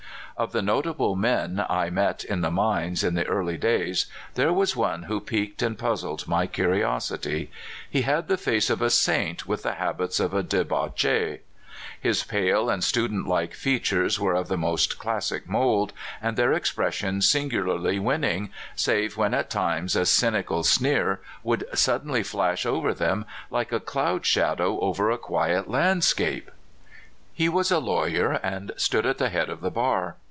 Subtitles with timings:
[0.37, 4.75] Of the notable men I met in the mines in the early days, there was
[4.75, 7.51] one who piqued and puzzled my curiosity.
[7.87, 11.41] He had the face of a saint with the habits of a "debauchee.
[11.99, 15.93] His pale and studentlike features were of the most classic mold,
[16.23, 22.65] and their expression singularly winning, save when at times a cynical sneer would suddenly flash
[22.65, 26.49] over them like a cloud shadow over a quiet landscape.
[27.31, 30.15] He was a lawyer, and stood at the head of the bar.